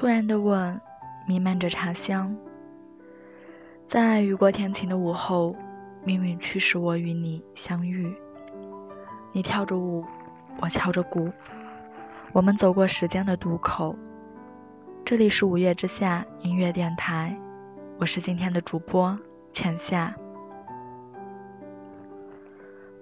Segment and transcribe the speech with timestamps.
[0.00, 0.80] 突然的吻，
[1.26, 2.34] 弥漫着茶香。
[3.86, 5.54] 在雨过天晴的午后，
[6.04, 8.16] 命运驱使我与你相遇。
[9.32, 10.06] 你跳着舞，
[10.58, 11.30] 我敲着鼓，
[12.32, 13.94] 我们走过时间的渡口。
[15.04, 17.38] 这里是五月之下音乐电台，
[17.98, 19.18] 我是今天的主播
[19.52, 20.14] 浅夏。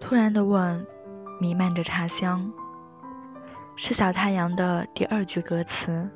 [0.00, 0.84] 突然的吻，
[1.40, 2.52] 弥漫着茶香，
[3.76, 6.10] 是小太阳的第二句歌词，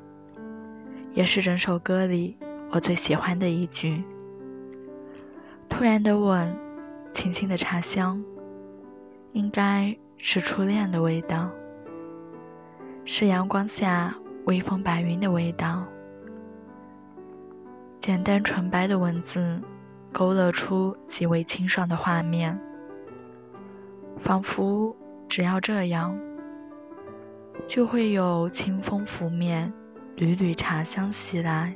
[1.13, 2.37] 也是整首歌里
[2.71, 4.03] 我最喜欢的一句。
[5.69, 6.57] 突然的吻，
[7.13, 8.23] 轻轻的茶香，
[9.31, 11.51] 应该是初恋的味道，
[13.05, 15.85] 是阳光下微风白云的味道。
[18.01, 19.61] 简单纯白的文字，
[20.11, 22.59] 勾勒出极为清爽的画面。
[24.17, 24.95] 仿佛
[25.29, 26.19] 只要这样，
[27.67, 29.73] 就会有清风拂面，
[30.23, 31.75] 缕缕茶香袭来。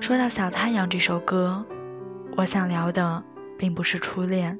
[0.00, 1.64] 说到《小太阳》这首歌，
[2.36, 3.24] 我想聊的
[3.56, 4.58] 并不是初恋，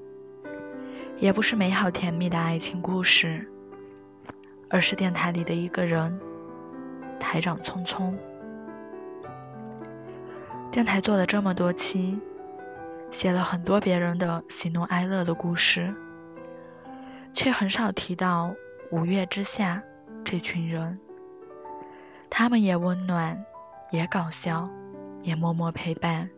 [1.18, 3.46] 也不是美好甜蜜的爱情故事，
[4.70, 6.18] 而是电台里的一个人——
[7.20, 8.16] 台长匆匆。
[10.70, 12.18] 电台做了这么多期。
[13.10, 15.94] 写了很多别人的喜怒哀乐的故事，
[17.34, 18.54] 却很少提到
[18.90, 19.82] 五月之下
[20.24, 20.98] 这群人。
[22.30, 23.44] 他们也温暖，
[23.90, 24.68] 也搞笑，
[25.22, 26.30] 也默默陪伴，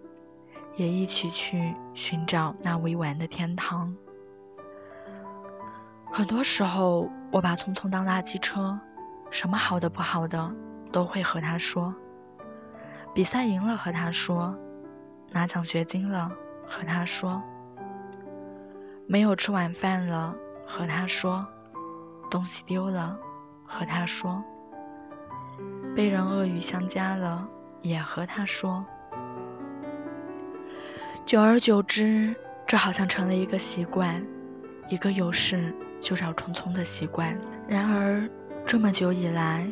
[0.76, 3.96] 也一起去寻找那未完的天堂。
[6.10, 8.78] 很多时候，我把聪聪当垃圾车，
[9.30, 10.52] 什么好的不好的
[10.90, 11.94] 都会和他说。
[13.14, 14.56] 比赛赢了和他说，
[15.30, 16.30] 拿奖学金了。
[16.72, 17.42] 和他说，
[19.08, 20.36] 没有吃晚饭了。
[20.64, 21.44] 和他说，
[22.30, 23.18] 东西丢了。
[23.66, 24.44] 和他说，
[25.94, 27.48] 被人恶语相加了。
[27.82, 28.84] 也和他说。
[31.24, 32.34] 久而久之，
[32.66, 34.24] 这好像成了一个习惯，
[34.88, 37.38] 一个有事就找匆匆的习惯。
[37.66, 38.28] 然而，
[38.66, 39.66] 这么久以来，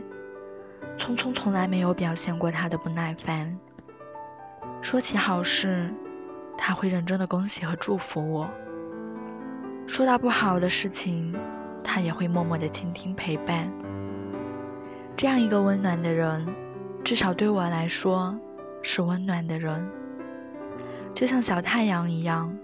[0.96, 3.58] 匆匆从来没有表现过他的不耐烦。
[4.82, 5.92] 说起好事。
[6.60, 8.50] 他会认真的恭喜和祝福我，
[9.86, 11.32] 说到不好的事情，
[11.84, 13.70] 他也会默默的倾听陪伴。
[15.18, 16.54] 这样一个温暖的人，
[17.02, 18.38] 至少对我来说
[18.82, 19.90] 是温暖的人，
[21.12, 22.56] 就像小太阳一样，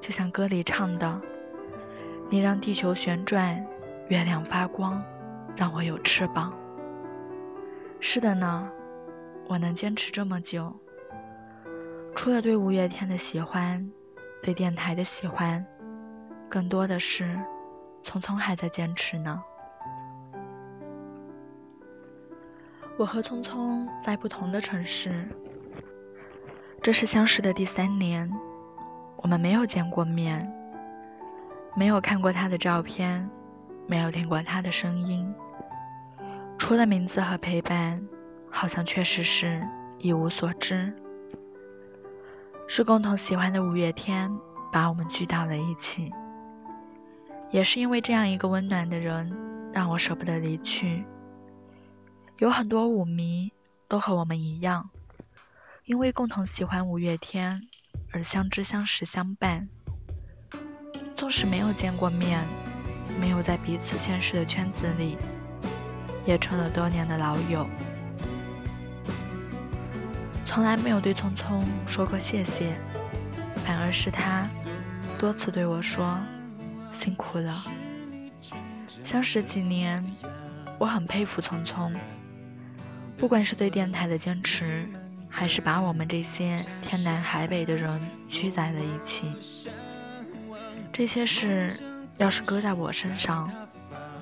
[0.00, 1.20] 就像歌里唱的
[2.30, 3.66] ：“你让地球旋转，
[4.06, 5.02] 月亮发光，
[5.56, 6.52] 让我有翅膀。”
[7.98, 8.70] 是的呢，
[9.48, 10.72] 我能坚持这么久。
[12.14, 13.90] 除了对五月天的喜欢，
[14.40, 15.66] 对电台的喜欢，
[16.48, 17.40] 更多的是
[18.04, 19.42] 聪聪还在坚持呢。
[22.98, 25.28] 我和聪聪在不同的城市，
[26.82, 28.28] 这是相识的第三年，
[29.18, 30.52] 我们没有见过面，
[31.76, 33.30] 没有看过他的照片，
[33.86, 35.32] 没有听过他的声音，
[36.58, 38.02] 除了名字和陪伴，
[38.50, 39.64] 好像确实是
[39.98, 40.92] 一无所知。
[42.66, 44.28] 是共同喜欢的五月天
[44.72, 46.12] 把我们聚到了一起，
[47.52, 49.32] 也是因为这样一个温暖的人，
[49.72, 51.04] 让我舍不得离去。
[52.38, 53.52] 有很多舞迷
[53.88, 54.90] 都和我们一样，
[55.84, 57.62] 因为共同喜欢五月天
[58.12, 59.68] 而相知、相识、相伴。
[61.16, 62.46] 纵使没有见过面，
[63.20, 65.16] 没有在彼此现实的圈子里，
[66.26, 67.66] 也成了多年的老友。
[70.46, 72.78] 从来没有对聪聪说过谢谢，
[73.56, 74.48] 反而是他
[75.18, 76.16] 多次对我说
[76.92, 77.52] 辛苦了。
[79.04, 80.04] 相识几年，
[80.78, 81.92] 我很佩服聪聪，
[83.18, 84.88] 不管是对电台的坚持，
[85.28, 89.34] 还是把我们这些天南海北的人聚在了一起，
[90.92, 91.68] 这些事
[92.18, 93.50] 要是搁在我身上，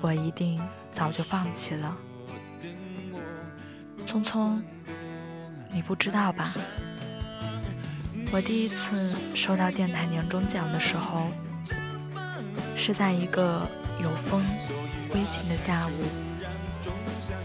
[0.01, 0.59] 我一定
[0.93, 1.95] 早就放弃了。
[4.05, 4.61] 聪聪。
[5.69, 6.51] 你不知道吧？
[8.31, 11.29] 我第一次收到电台年终奖的时候，
[12.75, 13.67] 是在一个
[14.01, 14.43] 有风、
[15.13, 15.91] 微晴的下午，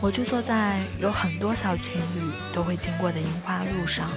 [0.00, 4.10] 我就坐在有很多小情侣都会经过的樱花路上。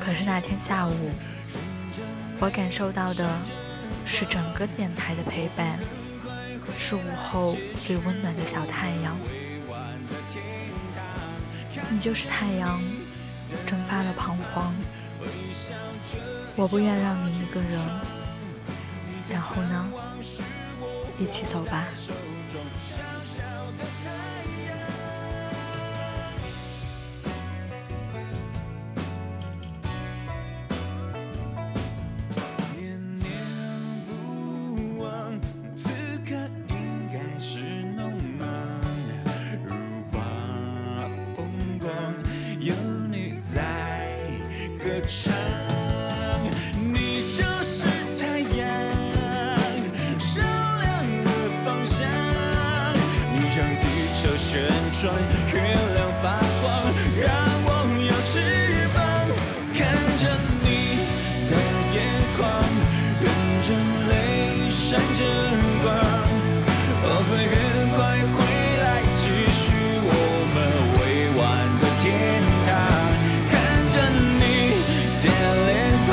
[0.00, 1.10] 可是那天下午，
[2.38, 3.28] 我感受到的
[4.06, 5.78] 是整个电台的陪伴，
[6.78, 9.16] 是午后最温暖的小太阳。
[11.90, 12.80] 你就是太阳，
[13.66, 14.74] 蒸发了彷徨。
[16.56, 17.80] 我不愿让你一个人。
[19.30, 19.90] 然后呢？
[21.18, 21.84] 一起走吧。
[22.78, 23.42] 小小
[23.78, 24.23] 的太。
[55.12, 55.60] 月
[55.94, 56.64] 亮发光，
[57.20, 57.28] 让
[57.66, 57.68] 我
[58.00, 58.32] 有翅
[58.94, 58.96] 膀。
[59.74, 59.78] 看
[60.16, 60.22] 着
[60.62, 60.66] 你
[61.50, 61.52] 的
[61.92, 61.96] 眼
[62.36, 62.42] 眶，
[63.20, 63.26] 忍
[63.62, 63.68] 着
[64.08, 64.12] 泪
[64.70, 65.20] 闪着
[65.82, 65.86] 光，
[67.02, 67.54] 我会很
[67.90, 67.98] 快
[68.32, 68.36] 回
[68.82, 69.22] 来，继
[69.52, 69.62] 续
[70.04, 70.10] 我
[70.54, 70.56] 们
[70.96, 71.00] 未
[71.36, 71.42] 完
[71.80, 72.04] 的天
[72.64, 72.68] 堂。
[73.50, 73.52] 看
[73.92, 73.96] 着
[74.40, 74.42] 你
[75.20, 75.24] 的
[75.66, 75.70] 脸
[76.08, 76.12] 庞，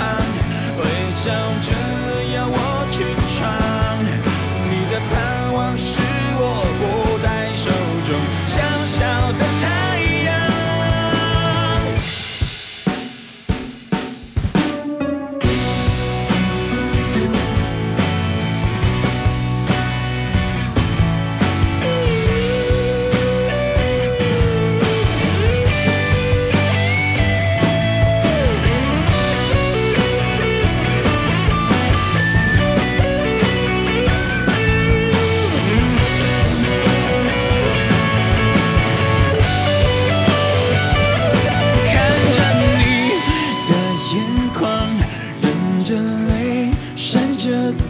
[0.77, 0.81] 微
[1.13, 1.23] 笑
[1.61, 1.67] 着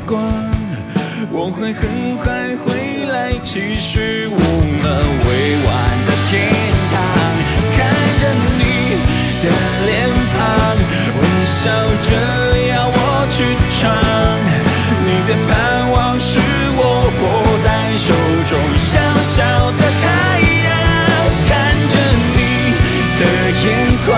[0.05, 0.21] 光，
[1.31, 4.85] 我会很快回来，继续我们
[5.25, 5.29] 未
[5.65, 5.69] 完
[6.05, 6.31] 的天
[6.91, 6.93] 堂。
[7.75, 7.79] 看
[8.19, 8.23] 着
[8.57, 8.61] 你
[9.41, 9.43] 的
[9.85, 9.89] 脸
[10.37, 10.39] 庞，
[11.17, 11.59] 微笑
[12.01, 12.09] 着
[12.69, 12.97] 要我
[13.29, 13.35] 去
[13.69, 13.81] 闯，
[15.05, 15.51] 你的盼
[15.91, 16.39] 望是
[16.75, 16.81] 我
[17.21, 17.23] 握
[17.63, 17.67] 在
[17.97, 18.13] 手
[18.47, 18.89] 中小
[19.23, 19.39] 小
[19.77, 20.03] 的太
[20.65, 20.69] 阳。
[21.47, 21.51] 看
[21.89, 21.93] 着
[22.35, 22.39] 你
[23.19, 23.21] 的
[23.63, 23.65] 眼
[24.05, 24.09] 眶，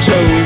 [0.00, 0.37] show.